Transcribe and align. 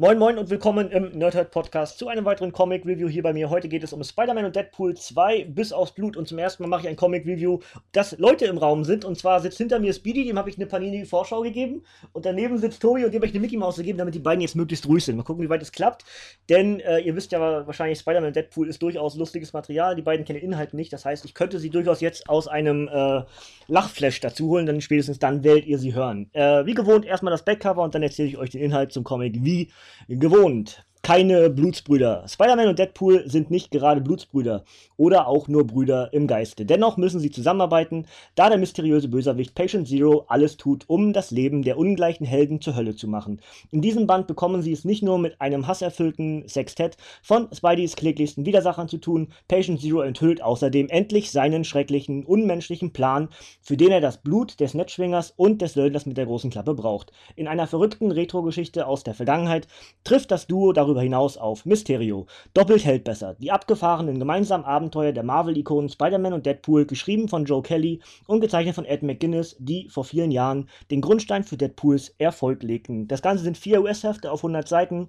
Moin 0.00 0.18
Moin 0.18 0.38
und 0.38 0.48
willkommen 0.48 0.90
im 0.92 1.10
Nerdhurt 1.10 1.50
Podcast 1.50 1.98
zu 1.98 2.08
einem 2.08 2.24
weiteren 2.24 2.52
Comic 2.52 2.86
Review 2.86 3.06
hier 3.06 3.22
bei 3.22 3.34
mir. 3.34 3.50
Heute 3.50 3.68
geht 3.68 3.84
es 3.84 3.92
um 3.92 4.02
Spider-Man 4.02 4.46
und 4.46 4.56
Deadpool 4.56 4.96
2 4.96 5.44
bis 5.44 5.74
aufs 5.74 5.92
Blut. 5.92 6.16
Und 6.16 6.26
zum 6.26 6.38
ersten 6.38 6.62
Mal 6.62 6.70
mache 6.70 6.80
ich 6.84 6.88
ein 6.88 6.96
Comic 6.96 7.26
Review, 7.26 7.58
dass 7.92 8.16
Leute 8.16 8.46
im 8.46 8.56
Raum 8.56 8.84
sind. 8.84 9.04
Und 9.04 9.18
zwar 9.18 9.40
sitzt 9.40 9.58
hinter 9.58 9.78
mir 9.78 9.92
Speedy, 9.92 10.24
dem 10.24 10.38
habe 10.38 10.48
ich 10.48 10.56
eine 10.56 10.64
Panini 10.64 11.04
Vorschau 11.04 11.42
gegeben. 11.42 11.84
Und 12.14 12.24
daneben 12.24 12.56
sitzt 12.56 12.80
Tobi 12.80 13.04
und 13.04 13.12
dem 13.12 13.18
habe 13.18 13.26
ich 13.26 13.32
eine 13.32 13.40
Mickey 13.40 13.58
Maus 13.58 13.76
gegeben, 13.76 13.98
damit 13.98 14.14
die 14.14 14.20
beiden 14.20 14.40
jetzt 14.40 14.56
möglichst 14.56 14.88
ruhig 14.88 15.04
sind. 15.04 15.16
Mal 15.16 15.22
gucken, 15.22 15.44
wie 15.44 15.50
weit 15.50 15.60
es 15.60 15.70
klappt, 15.70 16.06
denn 16.48 16.80
äh, 16.80 17.00
ihr 17.00 17.14
wisst 17.14 17.32
ja 17.32 17.66
wahrscheinlich, 17.66 17.98
Spider-Man 17.98 18.28
und 18.28 18.36
Deadpool 18.36 18.70
ist 18.70 18.80
durchaus 18.80 19.16
lustiges 19.16 19.52
Material, 19.52 19.96
die 19.96 20.02
beiden 20.02 20.24
kennen 20.24 20.40
den 20.40 20.52
Inhalt 20.52 20.72
nicht, 20.72 20.94
das 20.94 21.04
heißt, 21.04 21.26
ich 21.26 21.34
könnte 21.34 21.58
sie 21.58 21.68
durchaus 21.68 22.00
jetzt 22.00 22.26
aus 22.26 22.48
einem 22.48 22.88
äh, 22.88 23.22
Lachflash 23.68 24.20
dazu 24.20 24.48
holen, 24.48 24.64
dann 24.64 24.80
spätestens 24.80 25.18
dann 25.18 25.44
werdet 25.44 25.66
ihr 25.66 25.78
sie 25.78 25.92
hören. 25.94 26.30
Äh, 26.32 26.64
wie 26.64 26.72
gewohnt 26.72 27.04
erstmal 27.04 27.32
das 27.32 27.44
Backcover 27.44 27.82
und 27.82 27.94
dann 27.94 28.02
erzähle 28.02 28.28
ich 28.28 28.38
euch 28.38 28.48
den 28.48 28.62
Inhalt 28.62 28.92
zum 28.92 29.04
Comic 29.04 29.44
wie 29.44 29.68
gewohnt 30.08 30.84
keine 31.10 31.50
Blutsbrüder. 31.50 32.22
Spider-Man 32.28 32.68
und 32.68 32.78
Deadpool 32.78 33.28
sind 33.28 33.50
nicht 33.50 33.72
gerade 33.72 34.00
Blutsbrüder 34.00 34.62
oder 34.96 35.26
auch 35.26 35.48
nur 35.48 35.66
Brüder 35.66 36.12
im 36.12 36.28
Geiste. 36.28 36.64
Dennoch 36.64 36.98
müssen 36.98 37.18
sie 37.18 37.32
zusammenarbeiten, 37.32 38.06
da 38.36 38.48
der 38.48 38.58
mysteriöse 38.58 39.08
Bösewicht 39.08 39.56
Patient 39.56 39.88
Zero 39.88 40.24
alles 40.28 40.56
tut, 40.56 40.84
um 40.86 41.12
das 41.12 41.32
Leben 41.32 41.62
der 41.62 41.78
ungleichen 41.78 42.24
Helden 42.24 42.60
zur 42.60 42.76
Hölle 42.76 42.94
zu 42.94 43.08
machen. 43.08 43.40
In 43.72 43.82
diesem 43.82 44.06
Band 44.06 44.28
bekommen 44.28 44.62
sie 44.62 44.70
es 44.70 44.84
nicht 44.84 45.02
nur 45.02 45.18
mit 45.18 45.40
einem 45.40 45.66
hasserfüllten 45.66 46.46
Sextett 46.46 46.96
von 47.24 47.48
Spideys 47.52 47.96
kläglichsten 47.96 48.46
Widersachern 48.46 48.86
zu 48.86 48.98
tun, 48.98 49.32
Patient 49.48 49.80
Zero 49.80 50.02
enthüllt 50.02 50.40
außerdem 50.40 50.90
endlich 50.90 51.32
seinen 51.32 51.64
schrecklichen, 51.64 52.24
unmenschlichen 52.24 52.92
Plan, 52.92 53.30
für 53.60 53.76
den 53.76 53.90
er 53.90 54.00
das 54.00 54.18
Blut 54.22 54.60
des 54.60 54.74
Netzschwingers 54.74 55.34
und 55.36 55.60
des 55.60 55.72
Söldners 55.72 56.06
mit 56.06 56.18
der 56.18 56.26
großen 56.26 56.50
Klappe 56.50 56.74
braucht. 56.74 57.10
In 57.34 57.48
einer 57.48 57.66
verrückten 57.66 58.12
Retro-Geschichte 58.12 58.86
aus 58.86 59.02
der 59.02 59.14
Vergangenheit 59.14 59.66
trifft 60.04 60.30
das 60.30 60.46
Duo 60.46 60.72
darüber 60.72 60.99
darüber 61.00 61.02
hinaus 61.02 61.36
auf 61.36 61.64
Mysterio. 61.64 62.26
Doppelt 62.54 62.84
hält 62.84 63.04
besser. 63.04 63.34
Die 63.38 63.50
abgefahrenen 63.50 64.18
gemeinsamen 64.18 64.64
Abenteuer 64.64 65.12
der 65.12 65.22
Marvel-Ikonen 65.22 65.88
Spider-Man 65.88 66.32
und 66.32 66.46
Deadpool, 66.46 66.86
geschrieben 66.86 67.28
von 67.28 67.44
Joe 67.44 67.62
Kelly 67.62 68.00
und 68.26 68.40
gezeichnet 68.40 68.74
von 68.74 68.84
Ed 68.84 69.02
McGuinness, 69.02 69.56
die 69.58 69.88
vor 69.88 70.04
vielen 70.04 70.30
Jahren 70.30 70.68
den 70.90 71.00
Grundstein 71.00 71.44
für 71.44 71.56
Deadpools 71.56 72.14
Erfolg 72.18 72.62
legten. 72.62 73.08
Das 73.08 73.22
Ganze 73.22 73.44
sind 73.44 73.56
vier 73.56 73.82
US-Hefte 73.82 74.30
auf 74.30 74.40
100 74.40 74.68
Seiten 74.68 75.08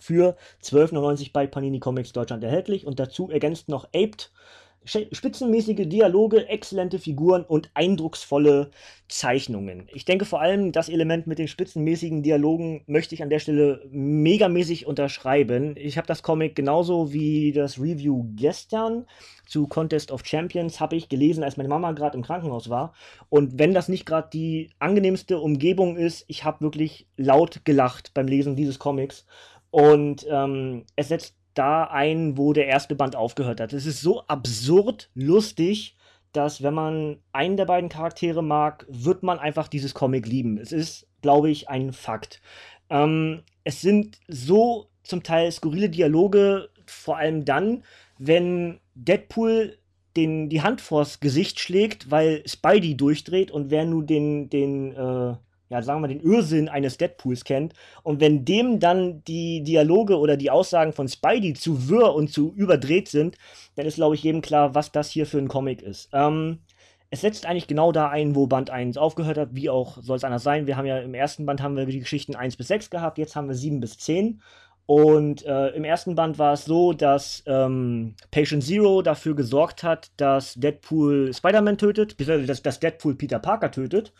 für 0.00 0.36
12,99 0.62 1.32
bei 1.32 1.46
Panini 1.46 1.80
Comics 1.80 2.12
Deutschland 2.12 2.44
erhältlich 2.44 2.86
und 2.86 2.98
dazu 3.00 3.30
ergänzt 3.30 3.68
noch 3.68 3.84
Aped 3.94 4.30
spitzenmäßige 4.88 5.88
Dialoge, 5.88 6.48
exzellente 6.48 6.98
Figuren 6.98 7.44
und 7.44 7.70
eindrucksvolle 7.74 8.70
Zeichnungen. 9.08 9.88
Ich 9.92 10.04
denke 10.04 10.24
vor 10.24 10.40
allem, 10.40 10.72
das 10.72 10.88
Element 10.88 11.26
mit 11.26 11.38
den 11.38 11.48
spitzenmäßigen 11.48 12.22
Dialogen 12.22 12.82
möchte 12.86 13.14
ich 13.14 13.22
an 13.22 13.30
der 13.30 13.38
Stelle 13.38 13.82
megamäßig 13.90 14.86
unterschreiben. 14.86 15.74
Ich 15.76 15.96
habe 15.96 16.06
das 16.06 16.22
Comic 16.22 16.54
genauso 16.54 17.12
wie 17.12 17.52
das 17.52 17.78
Review 17.78 18.26
gestern 18.36 19.06
zu 19.48 19.66
Contest 19.66 20.12
of 20.12 20.26
Champions 20.26 20.78
habe 20.78 20.96
ich 20.96 21.08
gelesen, 21.08 21.42
als 21.42 21.56
meine 21.56 21.70
Mama 21.70 21.92
gerade 21.92 22.16
im 22.16 22.22
Krankenhaus 22.22 22.68
war. 22.68 22.92
Und 23.30 23.58
wenn 23.58 23.72
das 23.72 23.88
nicht 23.88 24.04
gerade 24.04 24.28
die 24.30 24.70
angenehmste 24.78 25.40
Umgebung 25.40 25.96
ist, 25.96 26.24
ich 26.28 26.44
habe 26.44 26.60
wirklich 26.60 27.08
laut 27.16 27.64
gelacht 27.64 28.12
beim 28.12 28.28
Lesen 28.28 28.56
dieses 28.56 28.78
Comics. 28.78 29.24
Und 29.70 30.26
ähm, 30.30 30.84
es 30.96 31.08
setzt 31.08 31.37
da 31.58 31.84
ein, 31.84 32.38
wo 32.38 32.52
der 32.52 32.66
erste 32.66 32.94
Band 32.94 33.16
aufgehört 33.16 33.60
hat. 33.60 33.72
Es 33.72 33.86
ist 33.86 34.00
so 34.00 34.22
absurd 34.26 35.10
lustig, 35.14 35.96
dass 36.32 36.62
wenn 36.62 36.74
man 36.74 37.18
einen 37.32 37.56
der 37.56 37.64
beiden 37.64 37.88
Charaktere 37.88 38.42
mag, 38.42 38.86
wird 38.88 39.22
man 39.22 39.38
einfach 39.38 39.68
dieses 39.68 39.94
Comic 39.94 40.26
lieben. 40.26 40.58
Es 40.58 40.72
ist, 40.72 41.06
glaube 41.22 41.50
ich, 41.50 41.68
ein 41.68 41.92
Fakt. 41.92 42.40
Ähm, 42.90 43.42
es 43.64 43.80
sind 43.80 44.18
so 44.28 44.88
zum 45.02 45.22
Teil 45.22 45.50
skurrile 45.50 45.88
Dialoge, 45.90 46.68
vor 46.86 47.16
allem 47.16 47.44
dann, 47.44 47.82
wenn 48.18 48.78
Deadpool 48.94 49.78
den, 50.16 50.48
die 50.48 50.62
Hand 50.62 50.80
vors 50.80 51.20
Gesicht 51.20 51.60
schlägt, 51.60 52.10
weil 52.10 52.42
Spidey 52.46 52.96
durchdreht 52.96 53.50
und 53.50 53.70
wer 53.70 53.84
nun 53.84 54.06
den, 54.06 54.50
den 54.50 54.92
äh, 54.94 55.34
ja, 55.70 55.82
sagen 55.82 55.98
wir 55.98 56.08
mal, 56.08 56.14
den 56.14 56.20
Irrsinn 56.20 56.68
eines 56.68 56.96
Deadpools 56.96 57.44
kennt. 57.44 57.74
Und 58.02 58.20
wenn 58.20 58.44
dem 58.44 58.80
dann 58.80 59.22
die 59.24 59.62
Dialoge 59.62 60.18
oder 60.18 60.36
die 60.36 60.50
Aussagen 60.50 60.92
von 60.92 61.08
Spidey 61.08 61.54
zu 61.54 61.88
wirr 61.88 62.14
und 62.14 62.32
zu 62.32 62.52
überdreht 62.54 63.08
sind, 63.08 63.36
dann 63.76 63.86
ist, 63.86 63.96
glaube 63.96 64.14
ich, 64.14 64.22
jedem 64.22 64.40
klar, 64.40 64.74
was 64.74 64.92
das 64.92 65.10
hier 65.10 65.26
für 65.26 65.38
ein 65.38 65.48
Comic 65.48 65.82
ist. 65.82 66.08
Ähm, 66.12 66.60
es 67.10 67.22
setzt 67.22 67.46
eigentlich 67.46 67.66
genau 67.66 67.90
da 67.92 68.08
ein, 68.08 68.34
wo 68.34 68.46
Band 68.46 68.70
1 68.70 68.98
aufgehört 68.98 69.38
hat, 69.38 69.48
wie 69.52 69.70
auch 69.70 69.98
soll 70.02 70.16
es 70.16 70.24
anders 70.24 70.42
sein. 70.42 70.66
Wir 70.66 70.76
haben 70.76 70.86
ja 70.86 70.98
im 70.98 71.14
ersten 71.14 71.46
Band 71.46 71.62
haben 71.62 71.76
wir 71.76 71.86
die 71.86 72.00
Geschichten 72.00 72.36
1 72.36 72.56
bis 72.56 72.68
6 72.68 72.90
gehabt, 72.90 73.18
jetzt 73.18 73.34
haben 73.34 73.48
wir 73.48 73.54
7 73.54 73.80
bis 73.80 73.98
10. 73.98 74.40
Und 74.84 75.44
äh, 75.44 75.68
im 75.68 75.84
ersten 75.84 76.14
Band 76.14 76.38
war 76.38 76.54
es 76.54 76.64
so, 76.64 76.94
dass 76.94 77.42
ähm, 77.46 78.14
Patient 78.30 78.64
Zero 78.64 79.02
dafür 79.02 79.36
gesorgt 79.36 79.82
hat, 79.82 80.10
dass 80.16 80.54
Deadpool 80.54 81.30
Spider-Man 81.34 81.76
tötet, 81.76 82.16
beziehungsweise 82.16 82.46
dass, 82.46 82.62
dass 82.62 82.80
Deadpool 82.80 83.14
Peter 83.14 83.38
Parker 83.38 83.70
tötet. 83.70 84.14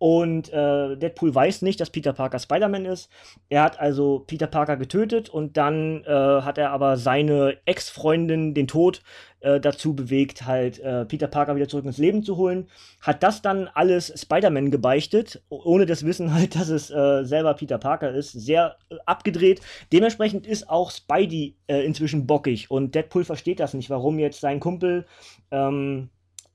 Und 0.00 0.50
äh, 0.50 0.96
Deadpool 0.96 1.34
weiß 1.34 1.60
nicht, 1.60 1.78
dass 1.78 1.90
Peter 1.90 2.14
Parker 2.14 2.38
Spider-Man 2.38 2.86
ist. 2.86 3.10
Er 3.50 3.62
hat 3.62 3.78
also 3.78 4.24
Peter 4.26 4.46
Parker 4.46 4.78
getötet 4.78 5.28
und 5.28 5.58
dann 5.58 6.04
äh, 6.04 6.40
hat 6.40 6.56
er 6.56 6.70
aber 6.70 6.96
seine 6.96 7.58
Ex-Freundin, 7.66 8.54
den 8.54 8.66
Tod, 8.66 9.02
äh, 9.40 9.60
dazu 9.60 9.94
bewegt, 9.94 10.46
halt 10.46 10.78
äh, 10.78 11.04
Peter 11.04 11.26
Parker 11.26 11.54
wieder 11.54 11.68
zurück 11.68 11.84
ins 11.84 11.98
Leben 11.98 12.22
zu 12.22 12.38
holen. 12.38 12.70
Hat 13.02 13.22
das 13.22 13.42
dann 13.42 13.68
alles 13.74 14.10
Spider-Man 14.18 14.70
gebeichtet, 14.70 15.42
ohne 15.50 15.84
das 15.84 16.06
Wissen 16.06 16.32
halt, 16.32 16.54
dass 16.58 16.70
es 16.70 16.90
äh, 16.90 17.22
selber 17.24 17.52
Peter 17.52 17.76
Parker 17.76 18.10
ist. 18.10 18.32
Sehr 18.32 18.78
äh, 18.88 18.94
abgedreht. 19.04 19.60
Dementsprechend 19.92 20.46
ist 20.46 20.70
auch 20.70 20.90
Spidey 20.90 21.56
inzwischen 21.66 22.26
bockig 22.26 22.70
und 22.70 22.94
Deadpool 22.94 23.24
versteht 23.24 23.60
das 23.60 23.74
nicht, 23.74 23.90
warum 23.90 24.18
jetzt 24.18 24.40
sein 24.40 24.60
Kumpel. 24.60 25.04
Ähm, 25.50 26.08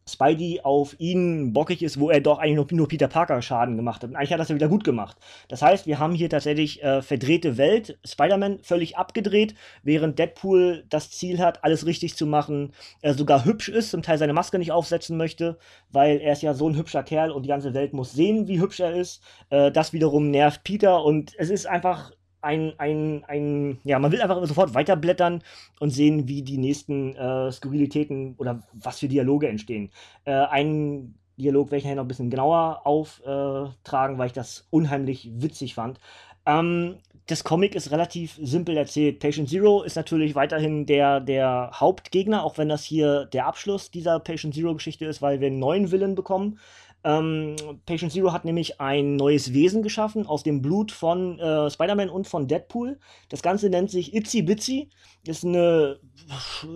Spidey 0.08 0.62
auf 0.62 0.96
ihn 1.00 1.52
bockig 1.52 1.82
ist, 1.82 2.00
wo 2.00 2.12
er 2.12 2.22
doch 2.22 2.38
eigentlich 2.38 2.56
nur, 2.56 2.68
nur, 2.72 2.88
Peter 2.88 3.08
Parker 3.08 3.42
Schaden 3.42 3.76
gemacht 3.76 4.04
hat. 4.04 4.12
Und 4.12 4.16
eigentlich 4.16 4.32
hat 4.34 4.40
das 4.40 4.50
ja 4.50 4.56
wieder 4.56 4.68
gut 4.68 4.84
gemacht. 4.84 5.18
Das 5.48 5.64
heißt, 5.64 5.88
wir 5.88 5.98
haben 5.98 6.14
hier 6.14 6.30
tatsächlich 6.30 6.84
äh, 6.84 7.02
verdrehte 7.02 7.58
Welt, 7.58 7.98
Spider-Man 8.06 8.60
völlig 8.62 8.98
abgedreht, 8.98 9.56
während 9.82 10.20
Deadpool 10.20 10.86
das 10.90 11.10
Ziel 11.10 11.40
hat, 11.40 11.64
alles 11.64 11.88
richtig 11.88 12.16
zu 12.16 12.28
machen, 12.28 12.74
er 13.02 13.16
sogar 13.16 13.46
hübsch 13.46 13.70
ist, 13.70 13.90
zum 13.90 14.04
Teil 14.04 14.20
seine 14.20 14.34
Maske 14.34 14.60
nicht 14.60 14.72
aufsetzen 14.72 15.18
möchte, 15.18 15.58
weil 15.92 16.20
er 16.22 16.34
ist 16.34 16.44
ja 16.44 16.54
so 16.54 16.70
ein 16.70 16.76
hübscher 16.76 17.02
Kerl 17.02 17.32
und 17.32 17.44
die 17.44 17.50
ganze 17.50 17.74
Welt 17.74 17.94
muss 17.94 18.14
sehen, 18.14 18.48
wie 18.48 18.60
hübsch 18.60 18.80
er 18.82 18.94
ist. 18.94 19.24
Äh, 19.50 19.72
das 19.72 19.92
wiederum 19.92 20.30
nervt 20.30 20.64
Peter 20.64 21.04
und 21.04 21.34
es 21.40 21.50
ist 21.50 21.66
einfach 21.66 22.12
ein, 22.46 22.74
ein, 22.78 23.24
ein, 23.28 23.80
ja, 23.84 24.00
man 24.00 24.12
will 24.12 24.22
einfach 24.22 24.46
sofort 24.46 24.74
weiterblättern 24.74 25.44
und 25.80 25.90
sehen, 25.90 26.28
wie 26.28 26.44
die 26.44 26.58
nächsten 26.58 27.16
äh, 27.16 27.52
Skurrilitäten 27.52 28.36
oder 28.38 28.64
was 28.74 29.00
für 29.00 29.08
Dialoge 29.08 29.50
entstehen. 29.50 29.92
Äh, 30.24 30.32
ein 30.32 31.16
Dialog 31.38 31.68
werde 31.68 31.78
ich 31.78 31.84
nachher 31.84 31.96
noch 31.96 32.06
ein 32.06 32.08
bisschen 32.08 32.30
genauer 32.30 32.82
auftragen, 32.86 34.18
weil 34.18 34.28
ich 34.28 34.34
das 34.34 34.68
unheimlich 34.70 35.30
witzig 35.34 35.74
fand. 35.76 36.00
Ähm, 36.46 36.98
das 37.28 37.44
Comic 37.44 37.74
ist 37.74 37.92
relativ 37.92 38.40
simpel 38.42 38.78
erzählt. 38.78 39.20
Patient 39.20 39.50
Zero 39.50 39.82
ist 39.82 39.96
natürlich 39.96 40.36
weiterhin 40.36 40.86
der, 40.86 41.20
der 41.20 41.72
Hauptgegner, 41.74 42.44
auch 42.44 42.60
wenn 42.60 42.70
das 42.70 42.84
hier 42.84 43.26
der 43.26 43.48
Abschluss 43.48 43.90
dieser 43.90 44.20
Patient 44.20 44.54
Zero-Geschichte 44.54 45.06
ist, 45.06 45.24
weil 45.24 45.40
wir 45.40 45.48
einen 45.48 45.58
neuen 45.58 45.92
Villain 45.92 46.14
bekommen. 46.14 46.60
Ähm, 47.06 47.56
Patient 47.86 48.12
Zero 48.12 48.34
hat 48.34 48.46
nämlich 48.46 48.82
ein 48.82 49.16
neues 49.16 49.54
Wesen 49.54 49.84
geschaffen 49.84 50.26
aus 50.26 50.42
dem 50.42 50.64
Blut 50.64 50.92
von 50.92 51.40
äh, 51.40 51.70
Spider-Man 51.70 52.10
und 52.10 52.28
von 52.28 52.48
Deadpool. 52.48 53.00
Das 53.30 53.44
Ganze 53.44 53.70
nennt 53.70 53.92
sich 53.92 54.16
Itzy 54.16 54.42
Bitsy. 54.42 54.90
Ist 55.26 55.46
eine 55.46 56.00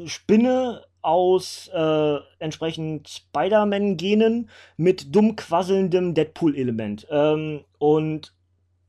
Spinne 0.06 0.86
aus 1.02 1.70
äh, 1.74 2.18
entsprechend 2.38 3.10
Spider-Man-Genen 3.10 4.50
mit 4.78 5.16
dumm 5.16 5.36
quasselndem 5.36 6.14
Deadpool-Element. 6.14 7.08
Ähm, 7.10 7.62
und 7.80 8.34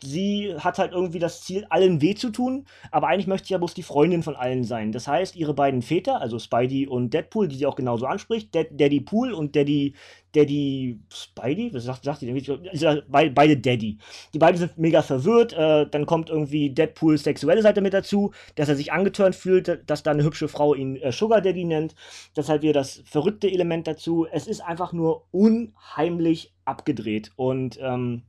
sie 0.02 0.54
hat 0.58 0.78
halt 0.78 0.92
irgendwie 0.92 1.18
das 1.18 1.42
Ziel, 1.42 1.66
allen 1.68 2.00
weh 2.00 2.14
zu 2.14 2.30
tun, 2.30 2.66
aber 2.90 3.08
eigentlich 3.08 3.26
möchte 3.26 3.48
sie 3.48 3.52
ja 3.54 3.58
bloß 3.58 3.74
die 3.74 3.82
Freundin 3.82 4.22
von 4.22 4.36
allen 4.36 4.64
sein. 4.64 4.92
Das 4.92 5.06
heißt, 5.06 5.36
ihre 5.36 5.54
beiden 5.54 5.82
Väter, 5.82 6.20
also 6.20 6.38
Spidey 6.38 6.86
und 6.86 7.12
Deadpool, 7.12 7.48
die 7.48 7.56
sie 7.56 7.66
auch 7.66 7.76
genauso 7.76 8.06
anspricht, 8.06 8.54
Dad 8.54 8.68
Daddy 8.70 9.00
Pool 9.00 9.32
und 9.32 9.54
Daddy, 9.54 9.94
Daddy 10.32 11.00
Spidey, 11.12 11.74
was 11.74 11.84
sagt, 11.84 12.04
sagt 12.04 12.22
die 12.22 12.26
denn? 12.26 13.02
Beide 13.10 13.56
Daddy. 13.56 13.98
Die 14.32 14.38
beiden 14.38 14.58
sind 14.58 14.78
mega 14.78 15.02
verwirrt, 15.02 15.52
äh, 15.52 15.86
dann 15.90 16.06
kommt 16.06 16.30
irgendwie 16.30 16.70
Deadpools 16.70 17.24
sexuelle 17.24 17.62
Seite 17.62 17.80
mit 17.80 17.92
dazu, 17.92 18.32
dass 18.54 18.68
er 18.68 18.76
sich 18.76 18.92
angetörnt 18.92 19.34
fühlt, 19.34 19.82
dass 19.86 20.02
da 20.02 20.12
eine 20.12 20.24
hübsche 20.24 20.48
Frau 20.48 20.74
ihn 20.74 20.96
äh, 20.96 21.12
Sugar 21.12 21.40
Daddy 21.40 21.64
nennt. 21.64 21.94
Das 22.34 22.48
halt 22.48 22.62
wieder 22.62 22.72
das 22.72 23.02
verrückte 23.04 23.50
Element 23.50 23.86
dazu. 23.86 24.26
Es 24.30 24.46
ist 24.46 24.60
einfach 24.60 24.92
nur 24.92 25.26
unheimlich 25.30 26.54
abgedreht 26.64 27.32
und 27.36 27.78
ähm, 27.82 28.22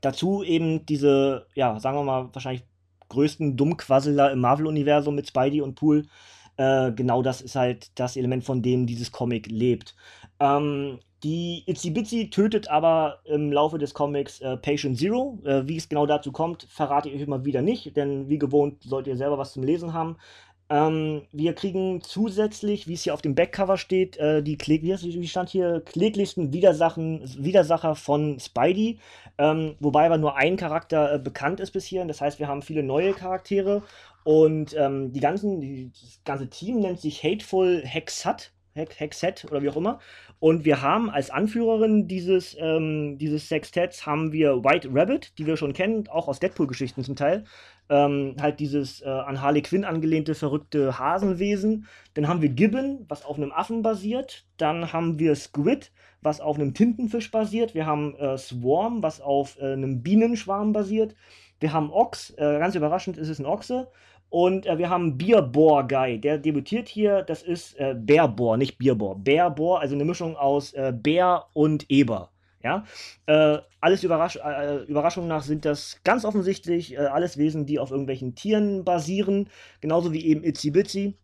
Dazu 0.00 0.42
eben 0.42 0.86
diese, 0.86 1.46
ja, 1.54 1.78
sagen 1.80 1.96
wir 1.98 2.04
mal, 2.04 2.28
wahrscheinlich 2.32 2.64
größten 3.08 3.56
Dummquasseler 3.56 4.32
im 4.32 4.40
Marvel-Universum 4.40 5.14
mit 5.14 5.28
Spidey 5.28 5.60
und 5.62 5.74
Pool. 5.76 6.06
Äh, 6.56 6.92
genau 6.92 7.22
das 7.22 7.40
ist 7.40 7.56
halt 7.56 7.98
das 7.98 8.16
Element, 8.16 8.44
von 8.44 8.62
dem 8.62 8.86
dieses 8.86 9.12
Comic 9.12 9.46
lebt. 9.48 9.94
Ähm, 10.40 11.00
Die 11.24 11.64
Itsy 11.66 11.90
Bitsy 11.90 12.30
tötet 12.30 12.68
aber 12.68 13.20
im 13.24 13.50
Laufe 13.52 13.78
des 13.78 13.92
Comics 13.92 14.40
äh, 14.40 14.56
Patient 14.56 14.96
Zero. 14.98 15.40
Äh, 15.44 15.66
wie 15.66 15.76
es 15.76 15.88
genau 15.88 16.06
dazu 16.06 16.30
kommt, 16.32 16.64
verrate 16.70 17.08
ich 17.08 17.20
euch 17.20 17.26
mal 17.26 17.44
wieder 17.44 17.60
nicht, 17.62 17.96
denn 17.96 18.28
wie 18.28 18.38
gewohnt 18.38 18.82
sollt 18.84 19.06
ihr 19.08 19.16
selber 19.16 19.36
was 19.38 19.52
zum 19.52 19.64
Lesen 19.64 19.92
haben. 19.94 20.16
Ähm, 20.70 21.22
wir 21.32 21.54
kriegen 21.54 22.02
zusätzlich, 22.02 22.86
wie 22.86 22.94
es 22.94 23.02
hier 23.02 23.14
auf 23.14 23.22
dem 23.22 23.34
Backcover 23.34 23.78
steht, 23.78 24.18
äh, 24.18 24.42
die 24.42 24.58
wie, 24.58 25.26
stand 25.26 25.48
hier 25.48 25.80
kläglichsten 25.80 26.52
Widersachen, 26.52 27.22
Widersacher 27.38 27.94
von 27.94 28.38
Spidey, 28.38 28.98
ähm, 29.38 29.76
wobei 29.80 30.04
aber 30.06 30.18
nur 30.18 30.36
ein 30.36 30.56
Charakter 30.56 31.14
äh, 31.14 31.18
bekannt 31.18 31.60
ist 31.60 31.70
bis 31.70 31.86
hierhin. 31.86 32.08
Das 32.08 32.20
heißt, 32.20 32.38
wir 32.38 32.48
haben 32.48 32.60
viele 32.60 32.82
neue 32.82 33.14
Charaktere 33.14 33.82
und 34.24 34.74
ähm, 34.76 35.12
die 35.12 35.20
ganzen, 35.20 35.60
die, 35.60 35.90
das 35.90 36.20
ganze 36.24 36.50
Team 36.50 36.80
nennt 36.80 37.00
sich 37.00 37.22
Hateful 37.22 37.82
Hexat. 37.84 38.52
Hexet 38.74 39.44
oder 39.50 39.60
wie 39.60 39.70
auch 39.70 39.76
immer. 39.76 39.98
Und 40.38 40.64
wir 40.64 40.82
haben 40.82 41.10
als 41.10 41.30
Anführerin 41.30 42.06
dieses, 42.06 42.56
ähm, 42.60 43.18
dieses 43.18 43.48
Sextetts 43.48 44.06
haben 44.06 44.30
wir 44.30 44.62
White 44.62 44.90
Rabbit, 44.92 45.36
die 45.36 45.46
wir 45.46 45.56
schon 45.56 45.72
kennen, 45.72 46.06
auch 46.08 46.28
aus 46.28 46.38
Deadpool-Geschichten 46.38 47.02
zum 47.02 47.16
Teil. 47.16 47.44
Ähm, 47.90 48.36
halt 48.40 48.60
dieses 48.60 49.00
äh, 49.00 49.08
an 49.08 49.40
Harley 49.40 49.62
Quinn 49.62 49.84
angelehnte 49.84 50.34
verrückte 50.34 50.98
Hasenwesen. 50.98 51.86
Dann 52.14 52.28
haben 52.28 52.42
wir 52.42 52.50
Gibbon, 52.50 53.06
was 53.08 53.24
auf 53.24 53.36
einem 53.36 53.52
Affen 53.52 53.82
basiert. 53.82 54.44
Dann 54.58 54.92
haben 54.92 55.18
wir 55.18 55.34
Squid, 55.34 55.90
was 56.20 56.40
auf 56.40 56.56
einem 56.56 56.74
Tintenfisch 56.74 57.30
basiert. 57.30 57.74
Wir 57.74 57.86
haben 57.86 58.14
äh, 58.16 58.36
Swarm, 58.36 59.02
was 59.02 59.20
auf 59.20 59.58
äh, 59.58 59.72
einem 59.72 60.02
Bienenschwarm 60.02 60.72
basiert. 60.72 61.14
Wir 61.60 61.72
haben 61.72 61.90
Ochs, 61.90 62.30
äh, 62.36 62.58
ganz 62.58 62.74
überraschend 62.74 63.16
ist 63.16 63.28
es 63.28 63.38
ein 63.38 63.46
Ochse. 63.46 63.88
Und 64.30 64.66
äh, 64.66 64.76
wir 64.78 64.90
haben 64.90 65.16
Bierbohr 65.16 65.86
Guy, 65.86 66.20
der 66.20 66.38
debütiert 66.38 66.88
hier. 66.88 67.22
Das 67.22 67.42
ist 67.42 67.78
äh, 67.78 67.94
Bärbohr, 67.98 68.56
nicht 68.56 68.78
Bierbohr. 68.78 69.16
Bärbohr, 69.18 69.80
also 69.80 69.94
eine 69.94 70.04
Mischung 70.04 70.36
aus 70.36 70.72
äh, 70.74 70.92
Bär 70.94 71.46
und 71.54 71.90
Eber. 71.90 72.30
Ja, 72.62 72.84
äh, 73.26 73.58
alles 73.80 74.02
Überrasch 74.02 74.36
äh, 74.36 74.82
Überraschung 74.84 75.28
nach 75.28 75.42
sind 75.42 75.64
das 75.64 76.00
ganz 76.02 76.24
offensichtlich 76.24 76.94
äh, 76.94 76.98
alles 76.98 77.36
Wesen, 77.38 77.66
die 77.66 77.78
auf 77.78 77.92
irgendwelchen 77.92 78.34
Tieren 78.34 78.84
basieren, 78.84 79.48
genauso 79.80 80.12
wie 80.12 80.26
eben 80.26 80.42
Itzy 80.42 80.70
Bitsy. 80.70 81.16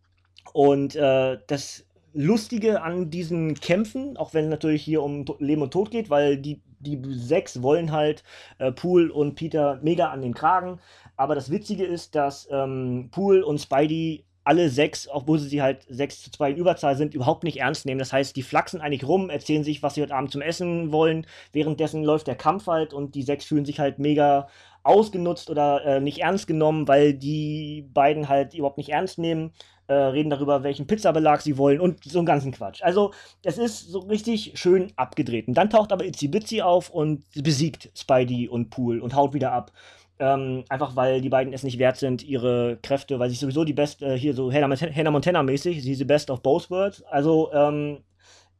Und 0.53 0.95
äh, 0.95 1.37
das 1.47 1.85
Lustige 2.13 2.81
an 2.81 3.09
diesen 3.09 3.55
Kämpfen, 3.55 4.15
auch 4.15 4.33
wenn 4.33 4.45
es 4.45 4.49
natürlich 4.49 4.83
hier 4.83 5.03
um 5.03 5.25
Leben 5.39 5.61
und 5.61 5.73
Tod 5.73 5.91
geht, 5.91 6.09
weil 6.09 6.37
die, 6.37 6.61
die 6.79 7.01
sechs 7.11 7.61
wollen 7.61 7.91
halt 7.91 8.23
äh, 8.57 8.71
Pool 8.71 9.11
und 9.11 9.35
Peter 9.35 9.81
mega 9.83 10.11
an 10.11 10.21
den 10.21 10.33
Kragen. 10.33 10.79
Aber 11.17 11.35
das 11.35 11.51
Witzige 11.51 11.83
ist, 11.83 12.15
dass 12.15 12.47
ähm, 12.49 13.09
Pool 13.11 13.43
und 13.43 13.59
Spidey 13.59 14.23
alle 14.45 14.69
sechs, 14.69 15.09
obwohl 15.11 15.39
sie 15.39 15.61
halt 15.61 15.85
sechs 15.89 16.21
zu 16.21 16.31
zwei 16.31 16.51
in 16.51 16.57
Überzahl 16.57 16.95
sind, 16.95 17.13
überhaupt 17.13 17.43
nicht 17.43 17.57
ernst 17.57 17.85
nehmen. 17.85 17.99
Das 17.99 18.13
heißt, 18.13 18.35
die 18.35 18.43
flachsen 18.43 18.79
eigentlich 18.79 19.07
rum, 19.07 19.29
erzählen 19.29 19.63
sich, 19.63 19.83
was 19.83 19.95
sie 19.95 20.03
heute 20.03 20.15
Abend 20.15 20.31
zum 20.31 20.41
Essen 20.41 20.91
wollen. 20.91 21.25
Währenddessen 21.51 22.03
läuft 22.03 22.27
der 22.27 22.35
Kampf 22.35 22.67
halt 22.67 22.93
und 22.93 23.15
die 23.15 23.23
sechs 23.23 23.45
fühlen 23.45 23.65
sich 23.65 23.79
halt 23.79 23.97
mega 23.97 24.47
ausgenutzt 24.83 25.49
oder 25.49 25.83
äh, 25.83 25.99
nicht 25.99 26.19
ernst 26.19 26.45
genommen, 26.45 26.87
weil 26.87 27.15
die 27.15 27.89
beiden 27.91 28.29
halt 28.29 28.53
überhaupt 28.53 28.77
nicht 28.77 28.89
ernst 28.89 29.17
nehmen, 29.17 29.51
äh, 29.87 29.93
reden 29.93 30.29
darüber, 30.29 30.63
welchen 30.63 30.85
Pizzabelag 30.85 31.41
sie 31.41 31.57
wollen 31.57 31.79
und 31.79 32.03
so 32.03 32.19
einen 32.19 32.25
ganzen 32.27 32.51
Quatsch. 32.51 32.83
Also, 32.83 33.11
es 33.43 33.57
ist 33.57 33.87
so 33.87 33.99
richtig 33.99 34.53
schön 34.55 34.93
abgedreht. 34.95 35.47
Und 35.47 35.55
dann 35.55 35.71
taucht 35.71 35.91
aber 35.91 36.05
Itzy 36.05 36.27
Bitsy 36.27 36.61
auf 36.61 36.91
und 36.91 37.23
besiegt 37.33 37.89
Spidey 37.95 38.47
und 38.47 38.69
Pool 38.69 38.99
und 39.01 39.15
haut 39.15 39.33
wieder 39.33 39.51
ab. 39.51 39.71
Ähm, 40.17 40.63
einfach 40.69 40.95
weil 40.95 41.19
die 41.19 41.29
beiden 41.29 41.51
es 41.53 41.63
nicht 41.63 41.77
wert 41.77 41.97
sind, 41.97 42.23
ihre 42.23 42.77
Kräfte, 42.81 43.19
weil 43.19 43.29
sie 43.29 43.35
sowieso 43.35 43.65
die 43.65 43.73
Best, 43.73 44.01
äh, 44.01 44.17
hier 44.17 44.33
so 44.33 44.51
Hannah, 44.51 45.11
Montana-mäßig, 45.11 45.83
sie 45.83 45.91
ist 45.91 45.99
die 45.99 46.05
Best 46.05 46.29
of 46.29 46.41
both 46.41 46.69
worlds. 46.71 47.03
Also, 47.03 47.51
ähm, 47.53 47.99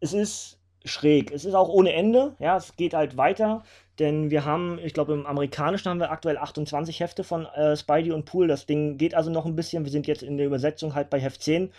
es 0.01 0.13
ist 0.13 0.59
schräg. 0.83 1.31
Es 1.31 1.45
ist 1.45 1.55
auch 1.55 1.69
ohne 1.69 1.93
Ende, 1.93 2.35
ja, 2.39 2.57
es 2.57 2.75
geht 2.75 2.93
halt 2.93 3.17
weiter, 3.17 3.63
denn 3.99 4.29
wir 4.29 4.45
haben, 4.45 4.79
ich 4.83 4.93
glaube, 4.93 5.13
im 5.13 5.25
Amerikanischen 5.25 5.89
haben 5.89 5.99
wir 5.99 6.11
aktuell 6.11 6.37
28 6.37 6.99
Hefte 6.99 7.23
von 7.23 7.45
äh, 7.45 7.75
Spidey 7.75 8.11
und 8.11 8.25
Pool. 8.25 8.47
Das 8.47 8.65
Ding 8.65 8.97
geht 8.97 9.15
also 9.15 9.31
noch 9.31 9.45
ein 9.45 9.55
bisschen. 9.55 9.85
Wir 9.85 9.91
sind 9.91 10.07
jetzt 10.07 10.23
in 10.23 10.37
der 10.37 10.45
Übersetzung 10.45 10.93
halt 10.93 11.09
bei 11.09 11.19
Heft 11.19 11.41
10 11.41 11.71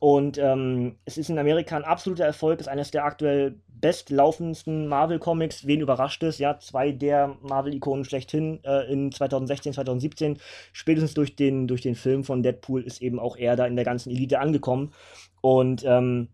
und 0.00 0.38
ähm, 0.38 0.96
es 1.04 1.18
ist 1.18 1.28
in 1.28 1.38
Amerika 1.38 1.76
ein 1.76 1.84
absoluter 1.84 2.24
Erfolg, 2.24 2.58
ist 2.58 2.68
eines 2.68 2.90
der 2.90 3.04
aktuell 3.04 3.60
bestlaufendsten 3.68 4.88
Marvel-Comics. 4.88 5.66
Wen 5.66 5.82
überrascht 5.82 6.22
es? 6.22 6.38
Ja, 6.38 6.58
zwei 6.58 6.90
der 6.90 7.36
Marvel-Ikonen 7.42 8.06
schlechthin 8.06 8.64
äh, 8.64 8.90
in 8.90 9.12
2016, 9.12 9.74
2017. 9.74 10.38
Spätestens 10.72 11.12
durch 11.12 11.36
den, 11.36 11.68
durch 11.68 11.82
den 11.82 11.94
Film 11.94 12.24
von 12.24 12.42
Deadpool 12.42 12.82
ist 12.82 13.02
eben 13.02 13.20
auch 13.20 13.36
er 13.36 13.56
da 13.56 13.66
in 13.66 13.76
der 13.76 13.84
ganzen 13.84 14.10
Elite 14.10 14.40
angekommen. 14.40 14.92
Und 15.42 15.84
ähm, 15.86 16.28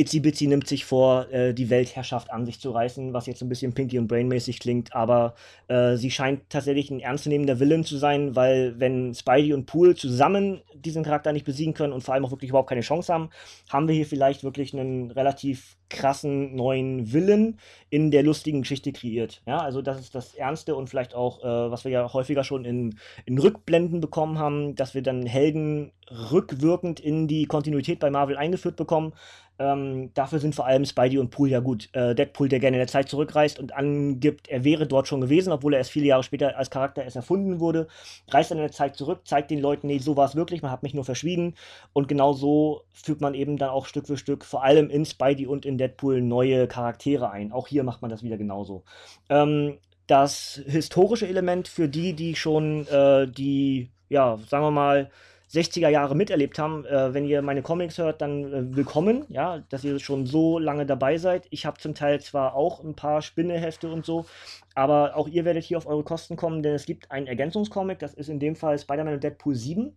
Itzy 0.00 0.20
Bitsy 0.20 0.46
nimmt 0.46 0.66
sich 0.66 0.86
vor, 0.86 1.30
äh, 1.30 1.52
die 1.52 1.68
Weltherrschaft 1.68 2.30
an 2.30 2.46
sich 2.46 2.58
zu 2.58 2.70
reißen, 2.70 3.12
was 3.12 3.26
jetzt 3.26 3.42
ein 3.42 3.50
bisschen 3.50 3.74
Pinky 3.74 3.98
und 3.98 4.08
Brain-mäßig 4.08 4.58
klingt, 4.58 4.94
aber 4.94 5.34
äh, 5.68 5.96
sie 5.96 6.10
scheint 6.10 6.48
tatsächlich 6.48 6.90
ein 6.90 7.00
ernstzunehmender 7.00 7.60
Villain 7.60 7.84
zu 7.84 7.98
sein, 7.98 8.34
weil 8.34 8.80
wenn 8.80 9.14
Spidey 9.14 9.52
und 9.52 9.66
Pool 9.66 9.94
zusammen 9.94 10.62
diesen 10.74 11.04
Charakter 11.04 11.34
nicht 11.34 11.44
besiegen 11.44 11.74
können 11.74 11.92
und 11.92 12.02
vor 12.02 12.14
allem 12.14 12.24
auch 12.24 12.30
wirklich 12.30 12.48
überhaupt 12.48 12.70
keine 12.70 12.80
Chance 12.80 13.12
haben, 13.12 13.28
haben 13.68 13.88
wir 13.88 13.94
hier 13.94 14.06
vielleicht 14.06 14.42
wirklich 14.42 14.72
einen 14.72 15.10
relativ 15.10 15.76
krassen 15.90 16.54
neuen 16.54 17.12
Willen 17.12 17.58
in 17.90 18.10
der 18.10 18.22
lustigen 18.22 18.62
Geschichte 18.62 18.92
kreiert. 18.92 19.42
Ja, 19.46 19.58
also 19.58 19.82
das 19.82 20.00
ist 20.00 20.14
das 20.14 20.34
Ernste 20.34 20.76
und 20.76 20.88
vielleicht 20.88 21.14
auch, 21.14 21.40
äh, 21.40 21.70
was 21.70 21.84
wir 21.84 21.90
ja 21.90 22.10
häufiger 22.12 22.44
schon 22.44 22.64
in, 22.64 22.98
in 23.26 23.38
Rückblenden 23.38 24.00
bekommen 24.00 24.38
haben, 24.38 24.76
dass 24.76 24.94
wir 24.94 25.02
dann 25.02 25.26
Helden 25.26 25.92
rückwirkend 26.10 27.00
in 27.00 27.28
die 27.28 27.44
Kontinuität 27.44 27.98
bei 27.98 28.10
Marvel 28.10 28.36
eingeführt 28.36 28.76
bekommen. 28.76 29.12
Ähm, 29.60 30.10
dafür 30.14 30.38
sind 30.38 30.54
vor 30.54 30.64
allem 30.64 30.86
Spidey 30.86 31.18
und 31.18 31.30
Pool 31.30 31.50
ja 31.50 31.60
gut. 31.60 31.90
Äh, 31.92 32.14
Deadpool, 32.14 32.48
der 32.48 32.60
gerne 32.60 32.78
in 32.78 32.80
der 32.80 32.88
Zeit 32.88 33.10
zurückreist 33.10 33.58
und 33.58 33.74
angibt, 33.74 34.48
er 34.48 34.64
wäre 34.64 34.86
dort 34.86 35.06
schon 35.06 35.20
gewesen, 35.20 35.52
obwohl 35.52 35.74
er 35.74 35.78
erst 35.78 35.90
viele 35.90 36.06
Jahre 36.06 36.22
später 36.22 36.56
als 36.56 36.70
Charakter 36.70 37.04
erst 37.04 37.16
erfunden 37.16 37.60
wurde, 37.60 37.86
reist 38.28 38.50
dann 38.50 38.56
in 38.56 38.64
der 38.64 38.72
Zeit 38.72 38.96
zurück, 38.96 39.20
zeigt 39.26 39.50
den 39.50 39.60
Leuten, 39.60 39.86
nee, 39.86 39.98
so 39.98 40.16
war 40.16 40.24
es 40.24 40.34
wirklich, 40.34 40.62
man 40.62 40.70
hat 40.70 40.82
mich 40.82 40.94
nur 40.94 41.04
verschwiegen. 41.04 41.56
Und 41.92 42.08
genau 42.08 42.32
so 42.32 42.84
führt 42.94 43.20
man 43.20 43.34
eben 43.34 43.58
dann 43.58 43.68
auch 43.68 43.84
Stück 43.84 44.06
für 44.06 44.16
Stück, 44.16 44.46
vor 44.46 44.64
allem 44.64 44.88
in 44.88 45.04
Spidey 45.04 45.46
und 45.46 45.66
in 45.66 45.76
Deadpool, 45.76 46.22
neue 46.22 46.66
Charaktere 46.66 47.30
ein. 47.30 47.52
Auch 47.52 47.68
hier 47.68 47.84
macht 47.84 48.00
man 48.00 48.10
das 48.10 48.22
wieder 48.22 48.38
genauso. 48.38 48.82
Ähm, 49.28 49.76
das 50.06 50.62
historische 50.66 51.28
Element 51.28 51.68
für 51.68 51.88
die, 51.88 52.14
die 52.14 52.34
schon 52.34 52.86
äh, 52.88 53.28
die, 53.28 53.90
ja, 54.08 54.38
sagen 54.48 54.64
wir 54.64 54.70
mal, 54.70 55.10
60er 55.52 55.88
Jahre 55.88 56.14
miterlebt 56.14 56.58
haben. 56.58 56.84
Äh, 56.84 57.12
wenn 57.12 57.24
ihr 57.24 57.42
meine 57.42 57.62
Comics 57.62 57.98
hört, 57.98 58.20
dann 58.22 58.52
äh, 58.52 58.76
willkommen, 58.76 59.24
ja, 59.28 59.64
dass 59.68 59.84
ihr 59.84 59.98
schon 59.98 60.26
so 60.26 60.58
lange 60.58 60.86
dabei 60.86 61.18
seid. 61.18 61.46
Ich 61.50 61.66
habe 61.66 61.80
zum 61.80 61.94
Teil 61.94 62.20
zwar 62.20 62.54
auch 62.54 62.82
ein 62.84 62.94
paar 62.94 63.20
Spinnehefte 63.22 63.90
und 63.90 64.04
so, 64.04 64.26
aber 64.74 65.16
auch 65.16 65.28
ihr 65.28 65.44
werdet 65.44 65.64
hier 65.64 65.78
auf 65.78 65.86
eure 65.86 66.04
Kosten 66.04 66.36
kommen, 66.36 66.62
denn 66.62 66.74
es 66.74 66.86
gibt 66.86 67.10
einen 67.10 67.26
Ergänzungscomic, 67.26 67.98
das 67.98 68.14
ist 68.14 68.28
in 68.28 68.38
dem 68.38 68.54
Fall 68.54 68.78
Spider-Man 68.78 69.14
und 69.14 69.24
Deadpool 69.24 69.54
7. 69.54 69.96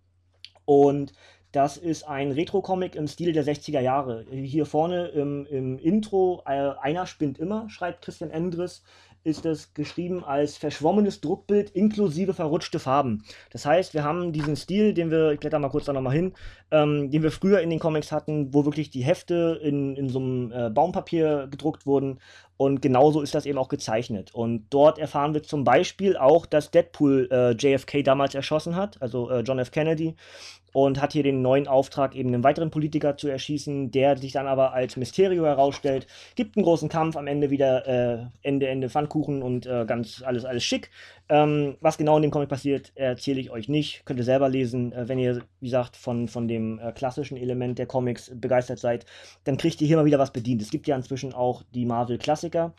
Und 0.66 1.14
das 1.52 1.78
ist 1.78 2.04
ein 2.04 2.32
Retro-Comic 2.32 2.96
im 2.96 3.08
Stil 3.08 3.32
der 3.32 3.46
60er 3.46 3.80
Jahre. 3.80 4.26
Hier 4.32 4.66
vorne 4.66 5.10
im, 5.10 5.46
im 5.46 5.78
Intro, 5.78 6.42
äh, 6.48 6.72
einer 6.82 7.06
spinnt 7.06 7.38
immer, 7.38 7.70
schreibt 7.70 8.04
Christian 8.04 8.32
Endres 8.32 8.84
ist 9.24 9.46
es 9.46 9.74
geschrieben 9.74 10.24
als 10.24 10.58
verschwommenes 10.58 11.22
Druckbild 11.22 11.70
inklusive 11.72 12.34
verrutschte 12.34 12.80
Farben. 12.80 13.24
Das 13.52 13.66
heißt, 13.66 13.94
wir 13.94 14.04
haben 14.04 14.34
diesen 14.34 14.56
Stil, 14.56 14.94
den 14.94 15.12
wir, 15.12 15.32
ich 15.32 15.40
blätter 15.40 15.60
mal 15.60 15.70
kurz 15.70 15.86
da 15.86 15.94
nochmal 15.94 16.14
hin, 16.14 16.34
ähm, 16.72 17.10
den 17.10 17.24
wir 17.24 17.32
früher 17.32 17.62
in 17.62 17.70
den 17.70 17.80
Comics 17.80 18.12
hatten, 18.12 18.54
wo 18.54 18.66
wirklich 18.66 18.90
die 18.90 19.04
Hefte 19.04 19.60
in, 19.64 19.96
in 19.96 20.10
so 20.10 20.20
einem 20.20 20.52
äh, 20.52 20.70
Baumpapier 20.70 21.48
gedruckt 21.50 21.86
wurden. 21.86 22.20
Und 22.58 22.82
genauso 22.82 23.22
ist 23.22 23.34
das 23.34 23.46
eben 23.46 23.58
auch 23.58 23.70
gezeichnet. 23.70 24.34
Und 24.34 24.68
dort 24.70 25.00
erfahren 25.00 25.34
wir 25.34 25.44
zum 25.44 25.64
Beispiel 25.64 26.18
auch, 26.18 26.46
dass 26.46 26.72
Deadpool 26.72 27.28
äh, 27.32 27.52
JFK 27.52 28.04
damals 28.04 28.36
erschossen 28.36 28.76
hat, 28.76 29.02
also 29.02 29.30
äh, 29.30 29.42
John 29.42 29.60
F. 29.60 29.72
Kennedy 29.72 30.16
und 30.74 31.02
hat 31.02 31.14
hier 31.14 31.24
den 31.24 31.42
neuen 31.42 31.68
Auftrag, 31.68 32.16
eben 32.16 32.34
einen 32.34 32.44
weiteren 32.44 32.72
Politiker 32.72 33.16
zu 33.16 33.30
erschießen, 33.30 33.92
der 33.92 34.18
sich 34.18 34.34
dann 34.34 34.48
aber 34.48 34.74
als 34.74 34.98
Mysterio 34.98 35.46
herausstellt. 35.46 36.08
Gibt 36.36 36.58
einen 36.58 36.66
großen 36.66 36.90
Kampf, 36.90 37.16
am 37.16 37.28
Ende 37.28 37.50
wieder 37.50 37.88
äh, 37.88 38.26
Ende, 38.42 38.68
Ende 38.68 38.90
Pfannkuchen 38.90 39.42
und 39.42 39.66
äh, 39.66 39.86
ganz 39.86 40.22
alles, 40.26 40.44
alles 40.44 40.64
schick. 40.64 40.90
Ähm, 41.30 41.78
was 41.80 41.98
genau 41.98 42.18
in 42.18 42.24
dem 42.24 42.32
Comic 42.32 42.50
passiert, 42.50 42.92
erzähle 42.96 43.40
ich 43.40 43.52
euch 43.52 43.70
nicht. 43.70 44.06
Könnt 44.06 44.20
ihr 44.20 44.26
selber 44.26 44.50
lesen. 44.50 44.92
Äh, 44.92 45.08
wenn 45.08 45.20
ihr, 45.20 45.44
wie 45.62 45.68
gesagt, 45.68 45.96
von, 45.96 46.28
von 46.28 46.48
dem 46.48 46.80
äh, 46.80 46.92
klassischen 46.92 47.38
Element 47.38 47.78
der 47.78 47.86
Comics 47.86 48.32
begeistert 48.34 48.80
seid, 48.80 49.06
dann 49.44 49.58
kriegt 49.58 49.80
ihr 49.80 49.88
hier 49.88 49.98
mal 49.98 50.06
wieder 50.06 50.20
was 50.20 50.34
bedient. 50.34 50.62
Es 50.62 50.72
gibt 50.72 50.88
ja 50.88 50.96
inzwischen 50.96 51.34
auch 51.34 51.64
die 51.74 51.86
Marvel-Klassiker 51.86 52.74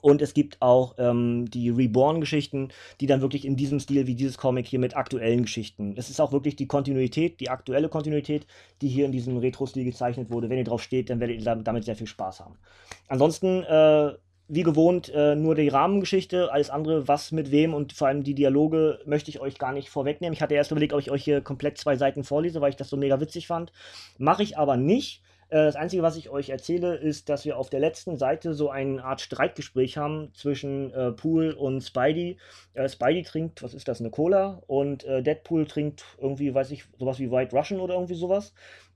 und 0.00 0.22
es 0.22 0.34
gibt 0.34 0.60
auch 0.60 0.94
ähm, 0.98 1.50
die 1.50 1.70
Reborn-Geschichten, 1.70 2.68
die 3.00 3.06
dann 3.06 3.20
wirklich 3.20 3.44
in 3.44 3.56
diesem 3.56 3.80
Stil 3.80 4.06
wie 4.06 4.14
dieses 4.14 4.38
Comic 4.38 4.66
hier 4.66 4.78
mit 4.78 4.96
aktuellen 4.96 5.42
Geschichten. 5.42 5.94
Es 5.96 6.10
ist 6.10 6.20
auch 6.20 6.32
wirklich 6.32 6.56
die 6.56 6.66
Kontinuität, 6.66 7.40
die 7.40 7.50
aktuelle 7.50 7.88
Kontinuität, 7.88 8.46
die 8.80 8.88
hier 8.88 9.06
in 9.06 9.12
diesem 9.12 9.38
Retro-Stil 9.38 9.84
gezeichnet 9.84 10.30
wurde. 10.30 10.48
Wenn 10.50 10.58
ihr 10.58 10.64
drauf 10.64 10.82
steht, 10.82 11.10
dann 11.10 11.20
werdet 11.20 11.40
ihr 11.40 11.56
damit 11.56 11.84
sehr 11.84 11.96
viel 11.96 12.06
Spaß 12.06 12.40
haben. 12.40 12.56
Ansonsten, 13.08 13.62
äh, 13.64 14.12
wie 14.50 14.62
gewohnt, 14.62 15.10
äh, 15.14 15.34
nur 15.34 15.54
die 15.54 15.68
Rahmengeschichte, 15.68 16.50
alles 16.50 16.70
andere, 16.70 17.06
was 17.06 17.32
mit 17.32 17.50
wem 17.50 17.74
und 17.74 17.92
vor 17.92 18.08
allem 18.08 18.24
die 18.24 18.34
Dialoge 18.34 18.98
möchte 19.04 19.30
ich 19.30 19.40
euch 19.40 19.58
gar 19.58 19.72
nicht 19.72 19.90
vorwegnehmen. 19.90 20.32
Ich 20.32 20.40
hatte 20.40 20.54
erst 20.54 20.70
überlegt, 20.70 20.94
ob 20.94 21.00
ich 21.00 21.10
euch 21.10 21.22
hier 21.22 21.42
komplett 21.42 21.76
zwei 21.76 21.96
Seiten 21.96 22.24
vorlese, 22.24 22.60
weil 22.62 22.70
ich 22.70 22.76
das 22.76 22.88
so 22.88 22.96
mega 22.96 23.20
witzig 23.20 23.46
fand. 23.46 23.72
Mache 24.16 24.42
ich 24.42 24.56
aber 24.56 24.78
nicht 24.78 25.22
das 25.50 25.76
Einzige, 25.76 26.02
was 26.02 26.16
ich 26.16 26.28
euch 26.28 26.50
erzähle, 26.50 26.96
ist, 26.96 27.28
dass 27.28 27.44
wir 27.44 27.56
auf 27.56 27.70
der 27.70 27.80
letzten 27.80 28.16
Seite 28.16 28.52
so 28.52 28.68
eine 28.70 29.02
Art 29.02 29.20
Streitgespräch 29.20 29.96
haben 29.96 30.30
zwischen 30.34 30.92
äh, 30.92 31.12
Pool 31.12 31.52
und 31.52 31.80
Spidey. 31.80 32.36
Äh, 32.74 32.88
Spidey 32.88 33.22
trinkt, 33.22 33.62
was 33.62 33.72
ist 33.72 33.88
das, 33.88 34.00
eine 34.00 34.10
Cola 34.10 34.62
und 34.66 35.04
äh, 35.04 35.22
Deadpool 35.22 35.66
trinkt 35.66 36.04
irgendwie, 36.18 36.54
weiß 36.54 36.70
ich, 36.70 36.84
sowas 36.98 37.18
wie 37.18 37.30
White 37.30 37.56
Russian 37.56 37.80
oder 37.80 37.94
irgendwie 37.94 38.14
sowas. 38.14 38.52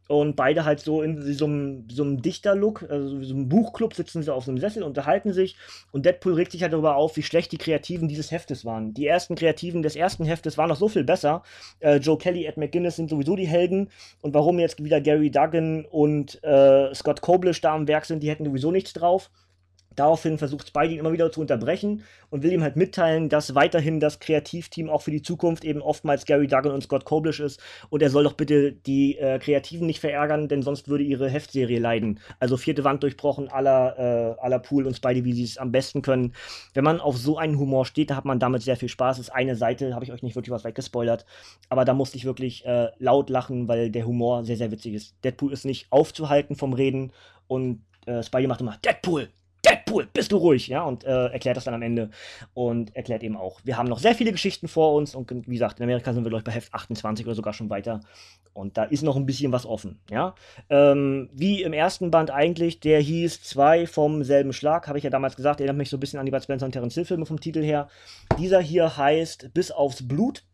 Und 0.09 0.37
beide 0.37 0.65
halt 0.65 0.81
so 0.81 1.01
in 1.03 1.21
so 1.35 1.47
einem, 1.47 1.85
so 1.91 2.03
einem 2.03 2.21
Dichter-Look, 2.21 2.87
also 2.91 3.23
so 3.23 3.35
einem 3.35 3.49
Buchclub, 3.49 3.95
sitzen 3.95 4.23
sie 4.23 4.35
auf 4.35 4.45
so 4.45 4.51
einem 4.51 4.59
Sessel, 4.59 4.83
unterhalten 4.83 5.33
sich. 5.33 5.57
Und 5.91 6.05
Deadpool 6.05 6.35
regt 6.35 6.53
sich 6.53 6.63
halt 6.63 6.73
darüber 6.73 6.97
auf, 6.97 7.17
wie 7.17 7.23
schlecht 7.23 7.53
die 7.53 7.59
Kreativen 7.59 8.09
dieses 8.09 8.31
Heftes 8.31 8.65
waren. 8.65 8.95
Die 8.95 9.07
ersten 9.07 9.37
Kreativen 9.37 9.83
des 9.83 9.97
ersten 9.97 10.25
Heftes 10.25 10.59
waren 10.59 10.69
noch 10.69 10.77
so 10.77 10.89
viel 10.89 11.05
besser. 11.05 11.43
Äh, 11.81 11.97
Joe 11.97 12.19
Kelly, 12.19 12.47
Ed 12.47 12.57
McGuinness 12.57 12.97
sind 12.97 13.11
sowieso 13.11 13.37
die 13.37 13.47
Helden. 13.47 13.91
Und 14.21 14.35
warum 14.35 14.59
jetzt 14.59 14.83
wieder 14.83 15.01
Gary 15.01 15.31
Duggan 15.31 15.85
und 15.85 16.43
äh, 16.43 16.95
Scott 16.95 17.21
Koblish 17.21 17.61
da 17.61 17.75
am 17.75 17.89
Werk 17.89 18.05
sind, 18.05 18.23
die 18.23 18.31
hätten 18.31 18.45
sowieso 18.45 18.71
nichts 18.71 18.93
drauf. 18.93 19.31
Daraufhin 19.97 20.39
versucht 20.39 20.69
Spidey 20.69 20.95
ihn 20.95 21.01
immer 21.01 21.13
wieder 21.13 21.31
zu 21.31 21.41
unterbrechen 21.41 22.03
und 22.31 22.43
will 22.43 22.53
ihm 22.53 22.63
halt 22.63 22.77
mitteilen, 22.77 23.29
dass 23.29 23.55
weiterhin 23.55 24.01
das 24.01 24.21
Kreativteam 24.21 24.89
auch 24.89 25.03
für 25.03 25.11
die 25.11 25.23
Zukunft 25.23 25.65
eben 25.65 25.83
oftmals 25.83 26.25
Gary 26.25 26.47
Duggan 26.47 26.73
und 26.73 26.83
Scott 26.83 27.05
Koblish 27.05 27.41
ist 27.41 27.61
und 27.91 28.03
er 28.03 28.11
soll 28.11 28.25
doch 28.25 28.33
bitte 28.33 28.73
die 28.73 29.19
äh, 29.19 29.39
Kreativen 29.39 29.87
nicht 29.87 30.01
verärgern, 30.01 30.49
denn 30.49 30.63
sonst 30.63 30.89
würde 30.89 31.05
ihre 31.05 31.29
Heftserie 31.29 31.79
leiden. 31.79 32.21
Also 32.39 32.57
vierte 32.57 32.85
Wand 32.85 33.03
durchbrochen 33.03 33.49
aller, 33.49 34.37
äh, 34.41 34.59
Pool 34.61 34.87
und 34.87 34.95
Spidey, 34.95 35.25
wie 35.25 35.33
sie 35.33 35.45
es 35.45 35.59
am 35.59 35.73
besten 35.73 36.03
können. 36.03 36.35
Wenn 36.75 36.85
man 36.85 37.01
auf 37.01 37.17
so 37.17 37.37
einen 37.37 37.59
Humor 37.59 37.85
steht, 37.85 38.11
da 38.11 38.17
hat 38.17 38.25
man 38.25 38.39
damit 38.39 38.63
sehr 38.63 38.77
viel 38.77 38.89
Spaß. 38.89 39.17
Das 39.17 39.29
ist 39.29 39.35
eine 39.35 39.57
Seite, 39.57 39.95
habe 39.95 40.05
ich 40.05 40.13
euch 40.13 40.23
nicht 40.23 40.37
wirklich 40.37 40.53
was 40.53 40.65
weggespoilert, 40.65 41.27
aber 41.69 41.85
da 41.85 41.95
musste 41.95 42.17
ich 42.17 42.25
wirklich 42.25 42.65
äh, 42.65 42.89
laut 42.99 43.31
lachen, 43.31 43.69
weil 43.69 43.91
der 43.91 44.07
Humor 44.07 44.45
sehr, 44.45 44.57
sehr 44.57 44.71
witzig 44.71 44.95
ist. 44.95 45.15
Deadpool 45.25 45.53
ist 45.53 45.65
nicht 45.65 45.87
aufzuhalten 45.91 46.57
vom 46.57 46.73
Reden 46.73 47.13
und 47.49 47.83
äh, 48.07 48.23
Spidey 48.23 48.47
macht 48.47 48.61
immer 48.61 48.79
Deadpool, 48.85 49.29
Deadpool, 49.65 50.09
bist 50.13 50.33
du 50.33 50.37
ruhig, 50.39 50.67
ja, 50.67 50.83
und 50.83 51.05
äh, 51.05 51.27
erklärt 51.27 51.57
das 51.57 51.65
dann 51.65 51.75
am 51.75 51.83
Ende 51.83 52.11
und 52.53 52.95
erklärt 52.97 53.23
eben 53.23 53.37
auch, 53.37 53.61
wir 53.63 53.77
haben 53.77 53.89
noch 53.89 54.01
sehr 54.01 54.15
viele 54.15 54.33
Geschichten 54.33 54.67
vor 54.67 54.95
uns 54.95 55.15
und 55.15 55.31
wie 55.31 55.55
gesagt, 55.55 55.79
in 55.79 55.85
Amerika 55.85 56.13
sind 56.13 56.25
wir, 56.25 56.31
glaube 56.31 56.41
ich, 56.41 56.45
bei 56.45 56.53
Heft 56.53 56.75
28 56.75 57.27
oder 57.27 57.35
sogar 57.35 57.53
schon 57.53 57.71
weiter 57.71 58.01
und 58.55 58.77
da 58.77 58.85
ist 58.85 59.03
noch 59.03 59.17
ein 59.17 59.25
bisschen 59.25 59.53
was 59.53 59.65
offen, 59.65 60.01
ja. 60.11 60.35
Ähm, 60.69 61.31
wie 61.33 61.63
im 61.63 61.73
ersten 61.73 62.11
Band 62.11 62.31
eigentlich, 62.31 62.81
der 62.81 63.01
hieß 63.01 63.43
zwei 63.43 63.87
vom 63.87 64.25
selben 64.25 64.53
Schlag, 64.53 64.89
habe 64.89 64.99
ich 64.99 65.05
ja 65.05 65.11
damals 65.11 65.37
gesagt, 65.37 65.61
erinnert 65.61 65.77
mich 65.77 65.91
so 65.91 65.97
ein 65.97 66.01
bisschen 66.01 66.19
an 66.19 66.27
die 66.27 66.33
Bud 66.33 66.43
Spencer 66.43 66.67
und 66.67 66.73
Terence 66.73 66.95
Hill 66.95 67.05
Filme 67.05 67.27
vom 67.27 67.39
Titel 67.39 67.63
her. 67.63 67.89
Dieser 68.39 68.61
hier 68.61 68.97
heißt 68.97 69.55
Bis 69.55 69.71
aufs 69.71 70.07
Blut 70.07 70.45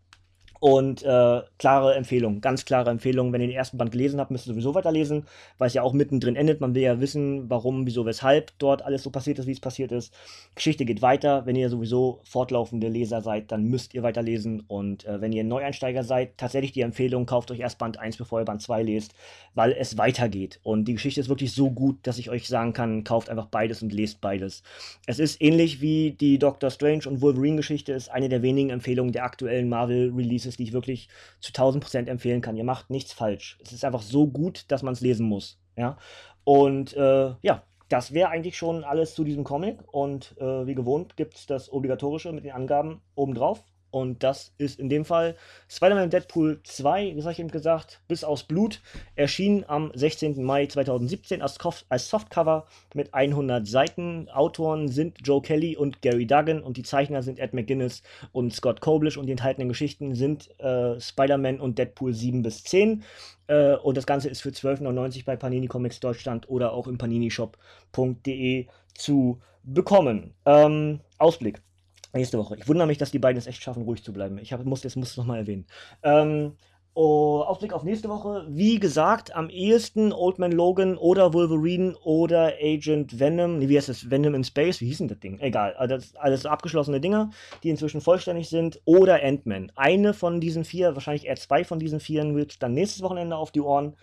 und 0.60 1.02
äh, 1.02 1.42
klare 1.58 1.94
Empfehlung, 1.94 2.40
ganz 2.40 2.64
klare 2.64 2.90
Empfehlung. 2.90 3.32
Wenn 3.32 3.40
ihr 3.40 3.46
den 3.48 3.56
ersten 3.56 3.78
Band 3.78 3.92
gelesen 3.92 4.18
habt, 4.18 4.30
müsst 4.30 4.46
ihr 4.46 4.52
sowieso 4.52 4.74
weiterlesen, 4.74 5.24
weil 5.58 5.68
es 5.68 5.74
ja 5.74 5.82
auch 5.82 5.92
mittendrin 5.92 6.36
endet. 6.36 6.60
Man 6.60 6.74
will 6.74 6.82
ja 6.82 7.00
wissen, 7.00 7.48
warum, 7.48 7.86
wieso, 7.86 8.06
weshalb 8.06 8.52
dort 8.58 8.82
alles 8.82 9.02
so 9.02 9.10
passiert 9.10 9.38
ist, 9.38 9.46
wie 9.46 9.52
es 9.52 9.60
passiert 9.60 9.92
ist. 9.92 10.12
Geschichte 10.54 10.84
geht 10.84 11.02
weiter. 11.02 11.46
Wenn 11.46 11.56
ihr 11.56 11.70
sowieso 11.70 12.20
fortlaufende 12.24 12.88
Leser 12.88 13.20
seid, 13.20 13.52
dann 13.52 13.64
müsst 13.64 13.94
ihr 13.94 14.02
weiterlesen. 14.02 14.64
Und 14.66 15.04
äh, 15.06 15.20
wenn 15.20 15.32
ihr 15.32 15.44
Neueinsteiger 15.44 16.02
seid, 16.02 16.36
tatsächlich 16.36 16.72
die 16.72 16.80
Empfehlung, 16.80 17.26
kauft 17.26 17.50
euch 17.50 17.60
erst 17.60 17.78
Band 17.78 17.98
1, 17.98 18.16
bevor 18.16 18.40
ihr 18.40 18.44
Band 18.44 18.62
2 18.62 18.82
lest, 18.82 19.14
weil 19.54 19.72
es 19.72 19.96
weitergeht. 19.98 20.58
Und 20.62 20.86
die 20.86 20.94
Geschichte 20.94 21.20
ist 21.20 21.28
wirklich 21.28 21.52
so 21.52 21.70
gut, 21.70 21.98
dass 22.02 22.18
ich 22.18 22.30
euch 22.30 22.48
sagen 22.48 22.72
kann, 22.72 23.04
kauft 23.04 23.30
einfach 23.30 23.46
beides 23.46 23.82
und 23.82 23.92
lest 23.92 24.20
beides. 24.20 24.62
Es 25.06 25.18
ist 25.18 25.40
ähnlich 25.40 25.80
wie 25.80 26.12
die 26.12 26.38
Doctor 26.38 26.70
Strange 26.70 27.02
und 27.06 27.20
Wolverine-Geschichte, 27.20 27.92
ist 27.92 28.10
eine 28.10 28.28
der 28.28 28.42
wenigen 28.42 28.70
Empfehlungen 28.70 29.12
der 29.12 29.24
aktuellen 29.24 29.68
Marvel-Releases 29.68 30.47
Releases, 30.48 30.56
die 30.56 30.64
ich 30.64 30.72
wirklich 30.72 31.08
zu 31.40 31.50
1000 31.50 31.84
Prozent 31.84 32.08
empfehlen 32.08 32.40
kann. 32.40 32.56
Ihr 32.56 32.64
macht 32.64 32.90
nichts 32.90 33.12
falsch. 33.12 33.58
Es 33.62 33.72
ist 33.72 33.84
einfach 33.84 34.02
so 34.02 34.26
gut, 34.26 34.64
dass 34.68 34.82
man 34.82 34.94
es 34.94 35.00
lesen 35.00 35.26
muss. 35.26 35.60
Ja? 35.76 35.98
Und 36.44 36.94
äh, 36.96 37.34
ja, 37.42 37.62
das 37.88 38.12
wäre 38.12 38.30
eigentlich 38.30 38.56
schon 38.56 38.84
alles 38.84 39.14
zu 39.14 39.24
diesem 39.24 39.44
Comic. 39.44 39.78
Und 39.92 40.34
äh, 40.38 40.66
wie 40.66 40.74
gewohnt 40.74 41.16
gibt 41.16 41.36
es 41.36 41.46
das 41.46 41.72
Obligatorische 41.72 42.32
mit 42.32 42.44
den 42.44 42.52
Angaben 42.52 43.00
obendrauf. 43.14 43.64
Und 43.90 44.22
das 44.22 44.52
ist 44.58 44.78
in 44.78 44.88
dem 44.88 45.04
Fall 45.04 45.36
Spider-Man 45.68 46.10
Deadpool 46.10 46.60
2, 46.62 47.12
das 47.16 47.24
habe 47.24 47.32
ich 47.32 47.38
eben 47.38 47.50
gesagt, 47.50 48.00
bis 48.06 48.24
aus 48.24 48.44
Blut, 48.44 48.80
erschien 49.16 49.64
am 49.66 49.90
16. 49.94 50.42
Mai 50.42 50.66
2017 50.66 51.40
als, 51.42 51.58
als 51.88 52.08
Softcover 52.08 52.66
mit 52.94 53.14
100 53.14 53.66
Seiten. 53.66 54.28
Autoren 54.30 54.88
sind 54.88 55.18
Joe 55.24 55.40
Kelly 55.40 55.76
und 55.76 56.02
Gary 56.02 56.26
Duggan 56.26 56.62
und 56.62 56.76
die 56.76 56.82
Zeichner 56.82 57.22
sind 57.22 57.38
Ed 57.38 57.54
McGuinness 57.54 58.02
und 58.32 58.52
Scott 58.52 58.80
Koblish 58.80 59.16
und 59.16 59.26
die 59.26 59.32
enthaltenen 59.32 59.68
Geschichten 59.68 60.14
sind 60.14 60.50
äh, 60.60 61.00
Spider-Man 61.00 61.60
und 61.60 61.78
Deadpool 61.78 62.12
7 62.12 62.42
bis 62.42 62.64
10. 62.64 63.02
Äh, 63.46 63.76
und 63.76 63.96
das 63.96 64.06
Ganze 64.06 64.28
ist 64.28 64.42
für 64.42 64.50
12,99 64.50 65.24
bei 65.24 65.36
Panini 65.36 65.66
Comics 65.66 66.00
Deutschland 66.00 66.48
oder 66.48 66.72
auch 66.72 66.86
im 66.86 66.98
paninishop.de 66.98 68.66
zu 68.94 69.40
bekommen. 69.62 70.34
Ähm, 70.44 71.00
Ausblick. 71.18 71.62
Nächste 72.12 72.38
Woche. 72.38 72.56
Ich 72.56 72.66
wundere 72.66 72.86
mich, 72.86 72.98
dass 72.98 73.10
die 73.10 73.18
beiden 73.18 73.38
es 73.38 73.46
echt 73.46 73.62
schaffen, 73.62 73.82
ruhig 73.82 74.02
zu 74.02 74.12
bleiben. 74.12 74.38
Ich 74.38 74.52
hab, 74.52 74.64
muss, 74.64 74.80
das 74.80 74.96
muss 74.96 75.10
ich 75.10 75.16
nochmal 75.18 75.40
erwähnen. 75.40 75.66
Ähm, 76.02 76.52
oh, 76.94 77.42
Ausblick 77.42 77.74
auf 77.74 77.84
nächste 77.84 78.08
Woche. 78.08 78.46
Wie 78.48 78.80
gesagt, 78.80 79.36
am 79.36 79.50
ehesten 79.50 80.12
Old 80.12 80.38
Man 80.38 80.52
Logan 80.52 80.96
oder 80.96 81.34
Wolverine 81.34 81.96
oder 82.02 82.54
Agent 82.62 83.20
Venom. 83.20 83.58
Nee, 83.58 83.68
wie 83.68 83.76
heißt 83.76 83.90
das? 83.90 84.10
Venom 84.10 84.34
in 84.34 84.42
Space? 84.42 84.80
Wie 84.80 84.86
hieß 84.86 84.98
denn 84.98 85.08
das 85.08 85.20
Ding? 85.20 85.38
Egal. 85.40 85.74
Also 85.74 85.96
das 85.96 86.16
alles 86.16 86.46
abgeschlossene 86.46 87.00
Dinger, 87.00 87.30
die 87.62 87.68
inzwischen 87.68 88.00
vollständig 88.00 88.48
sind. 88.48 88.80
Oder 88.86 89.22
Ant-Man. 89.22 89.70
Eine 89.76 90.14
von 90.14 90.40
diesen 90.40 90.64
vier, 90.64 90.94
wahrscheinlich 90.94 91.26
eher 91.26 91.36
zwei 91.36 91.62
von 91.62 91.78
diesen 91.78 92.00
vieren, 92.00 92.34
wird 92.34 92.62
dann 92.62 92.72
nächstes 92.72 93.02
Wochenende 93.02 93.36
auf 93.36 93.52
die 93.52 93.60
Ohren. 93.60 93.94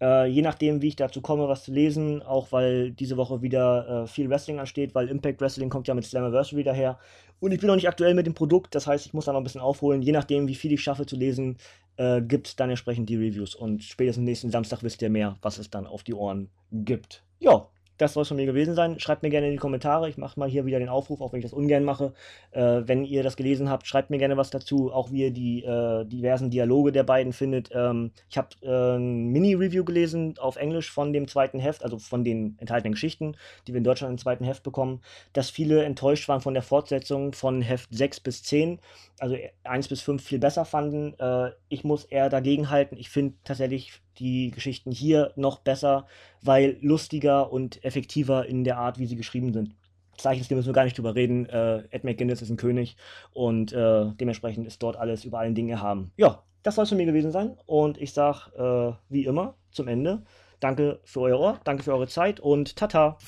Äh, 0.00 0.26
je 0.26 0.42
nachdem, 0.42 0.82
wie 0.82 0.88
ich 0.88 0.96
dazu 0.96 1.20
komme, 1.20 1.48
was 1.48 1.64
zu 1.64 1.72
lesen, 1.72 2.22
auch 2.22 2.52
weil 2.52 2.90
diese 2.90 3.16
Woche 3.16 3.40
wieder 3.42 4.04
äh, 4.04 4.06
viel 4.06 4.28
Wrestling 4.28 4.58
ansteht, 4.58 4.94
weil 4.94 5.08
Impact 5.08 5.40
Wrestling 5.40 5.70
kommt 5.70 5.88
ja 5.88 5.94
mit 5.94 6.04
Slammiversary 6.04 6.64
daher. 6.64 6.98
Und 7.40 7.52
ich 7.52 7.60
bin 7.60 7.68
noch 7.68 7.76
nicht 7.76 7.88
aktuell 7.88 8.14
mit 8.14 8.26
dem 8.26 8.34
Produkt, 8.34 8.74
das 8.74 8.86
heißt, 8.86 9.06
ich 9.06 9.14
muss 9.14 9.26
da 9.26 9.32
noch 9.32 9.40
ein 9.40 9.44
bisschen 9.44 9.60
aufholen. 9.60 10.02
Je 10.02 10.12
nachdem, 10.12 10.48
wie 10.48 10.54
viel 10.54 10.72
ich 10.72 10.82
schaffe 10.82 11.06
zu 11.06 11.16
lesen, 11.16 11.56
äh, 11.96 12.20
gibt 12.20 12.48
es 12.48 12.56
dann 12.56 12.70
entsprechend 12.70 13.08
die 13.08 13.16
Reviews. 13.16 13.54
Und 13.54 13.82
spätestens 13.82 14.24
nächsten 14.24 14.50
Samstag 14.50 14.82
wisst 14.82 15.02
ihr 15.02 15.10
mehr, 15.10 15.36
was 15.42 15.58
es 15.58 15.70
dann 15.70 15.86
auf 15.86 16.02
die 16.02 16.14
Ohren 16.14 16.50
gibt. 16.72 17.22
Ja, 17.38 17.68
das 17.98 18.12
soll 18.12 18.22
es 18.22 18.28
von 18.28 18.36
mir 18.36 18.46
gewesen 18.46 18.74
sein. 18.74 18.98
Schreibt 19.00 19.22
mir 19.22 19.30
gerne 19.30 19.46
in 19.46 19.52
die 19.52 19.58
Kommentare. 19.58 20.08
Ich 20.08 20.18
mache 20.18 20.38
mal 20.38 20.48
hier 20.48 20.66
wieder 20.66 20.78
den 20.78 20.88
Aufruf, 20.88 21.20
auch 21.20 21.32
wenn 21.32 21.40
ich 21.40 21.44
das 21.44 21.52
ungern 21.52 21.84
mache. 21.84 22.12
Äh, 22.50 22.82
wenn 22.84 23.04
ihr 23.04 23.22
das 23.22 23.36
gelesen 23.36 23.70
habt, 23.70 23.86
schreibt 23.86 24.10
mir 24.10 24.18
gerne 24.18 24.36
was 24.36 24.50
dazu. 24.50 24.92
Auch 24.92 25.10
wie 25.10 25.22
ihr 25.22 25.30
die 25.30 25.64
äh, 25.64 26.04
diversen 26.04 26.50
Dialoge 26.50 26.92
der 26.92 27.04
beiden 27.04 27.32
findet. 27.32 27.70
Ähm, 27.72 28.12
ich 28.28 28.38
habe 28.38 28.48
äh, 28.62 28.96
ein 28.96 29.28
Mini-Review 29.28 29.84
gelesen 29.84 30.34
auf 30.38 30.56
Englisch 30.56 30.90
von 30.90 31.12
dem 31.12 31.28
zweiten 31.28 31.58
Heft, 31.58 31.84
also 31.84 31.98
von 31.98 32.24
den 32.24 32.56
enthaltenen 32.58 32.92
Geschichten, 32.92 33.36
die 33.66 33.72
wir 33.72 33.78
in 33.78 33.84
Deutschland 33.84 34.12
im 34.12 34.18
zweiten 34.18 34.44
Heft 34.44 34.62
bekommen, 34.62 35.00
dass 35.32 35.50
viele 35.50 35.84
enttäuscht 35.84 36.28
waren 36.28 36.40
von 36.40 36.54
der 36.54 36.62
Fortsetzung 36.62 37.32
von 37.32 37.62
Heft 37.62 37.88
6 37.92 38.20
bis 38.20 38.42
10, 38.42 38.80
also 39.18 39.36
1 39.64 39.88
bis 39.88 40.00
5 40.02 40.22
viel 40.22 40.38
besser 40.38 40.64
fanden. 40.64 41.14
Äh, 41.18 41.52
ich 41.68 41.84
muss 41.84 42.04
eher 42.04 42.28
dagegen 42.28 42.70
halten. 42.70 42.96
Ich 42.96 43.08
finde 43.08 43.34
tatsächlich 43.44 44.02
die 44.18 44.50
Geschichten 44.50 44.90
hier 44.90 45.32
noch 45.36 45.60
besser, 45.60 46.06
weil 46.42 46.78
lustiger 46.80 47.52
und 47.52 47.84
effektiver 47.84 48.46
in 48.46 48.64
der 48.64 48.78
Art, 48.78 48.98
wie 48.98 49.06
sie 49.06 49.16
geschrieben 49.16 49.52
sind. 49.52 49.74
Zeichenstil 50.16 50.56
müssen 50.56 50.68
wir 50.68 50.74
gar 50.74 50.84
nicht 50.84 50.96
drüber 50.96 51.14
reden. 51.14 51.46
Äh, 51.46 51.84
Ed 51.90 52.04
McGuinness 52.04 52.42
ist 52.42 52.50
ein 52.50 52.56
König 52.56 52.96
und 53.32 53.72
äh, 53.72 54.06
dementsprechend 54.18 54.66
ist 54.66 54.82
dort 54.82 54.96
alles 54.96 55.24
über 55.24 55.38
allen 55.38 55.54
Dingen 55.54 55.68
erhaben. 55.68 56.12
Ja, 56.16 56.42
das 56.62 56.74
soll 56.74 56.84
es 56.84 56.88
von 56.88 56.98
mir 56.98 57.06
gewesen 57.06 57.32
sein 57.32 57.56
und 57.66 57.98
ich 57.98 58.12
sage 58.12 58.96
äh, 59.08 59.12
wie 59.12 59.24
immer 59.26 59.54
zum 59.70 59.88
Ende 59.88 60.22
Danke 60.60 61.00
für 61.04 61.20
euer 61.20 61.38
Ohr, 61.38 61.60
danke 61.64 61.82
für 61.82 61.92
eure 61.92 62.08
Zeit 62.08 62.40
und 62.40 62.76
tata! 62.76 63.18